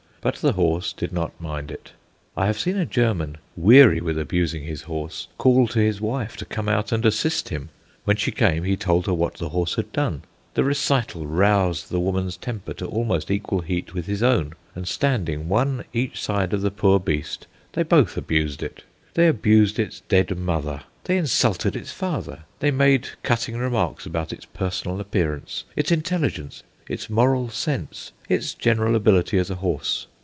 But 0.23 0.35
the 0.35 0.51
horse 0.51 0.93
did 0.93 1.11
not 1.11 1.41
mind 1.41 1.71
it. 1.71 1.93
I 2.37 2.45
have 2.45 2.59
seen 2.59 2.77
a 2.77 2.85
German, 2.85 3.39
weary 3.57 3.99
with 3.99 4.19
abusing 4.19 4.61
his 4.65 4.83
horse, 4.83 5.27
call 5.39 5.67
to 5.69 5.79
his 5.79 5.99
wife 5.99 6.37
to 6.37 6.45
come 6.45 6.69
out 6.69 6.91
and 6.91 7.03
assist 7.03 7.49
him. 7.49 7.69
When 8.03 8.17
she 8.17 8.29
came, 8.29 8.63
he 8.63 8.75
told 8.77 9.07
her 9.07 9.15
what 9.15 9.37
the 9.37 9.49
horse 9.49 9.77
had 9.77 9.91
done. 9.91 10.21
The 10.53 10.63
recital 10.63 11.25
roused 11.25 11.89
the 11.89 11.99
woman's 11.99 12.37
temper 12.37 12.75
to 12.75 12.85
almost 12.85 13.31
equal 13.31 13.61
heat 13.61 13.95
with 13.95 14.05
his 14.05 14.21
own; 14.21 14.53
and 14.75 14.87
standing 14.87 15.49
one 15.49 15.85
each 15.91 16.21
side 16.21 16.53
of 16.53 16.61
the 16.61 16.69
poor 16.69 16.99
beast, 16.99 17.47
they 17.73 17.81
both 17.81 18.15
abused 18.15 18.61
it. 18.61 18.83
They 19.15 19.27
abused 19.27 19.79
its 19.79 20.01
dead 20.01 20.37
mother, 20.37 20.83
they 21.05 21.17
insulted 21.17 21.75
its 21.75 21.91
father; 21.91 22.43
they 22.59 22.69
made 22.69 23.09
cutting 23.23 23.57
remarks 23.57 24.05
about 24.05 24.31
its 24.31 24.45
personal 24.45 24.99
appearance, 24.99 25.63
its 25.75 25.91
intelligence, 25.91 26.61
its 26.87 27.09
moral 27.09 27.49
sense, 27.49 28.11
its 28.29 28.53
general 28.53 28.93
ability 28.95 29.39
as 29.39 29.49
a 29.49 29.55
horse. 29.55 30.05